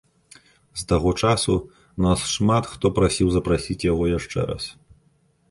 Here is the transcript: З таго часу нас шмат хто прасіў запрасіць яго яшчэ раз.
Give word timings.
З 0.81 0.85
таго 0.91 1.11
часу 1.27 1.53
нас 2.07 2.23
шмат 2.33 2.71
хто 2.73 2.93
прасіў 2.97 3.27
запрасіць 3.37 3.79
яго 3.91 4.03
яшчэ 4.17 4.39
раз. 4.51 4.63